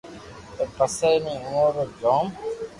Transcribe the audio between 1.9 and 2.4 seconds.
جوم